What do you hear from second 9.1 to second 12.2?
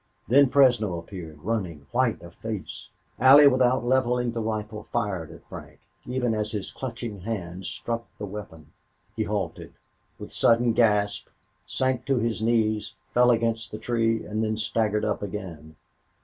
He halted, with sudden gasp, sank to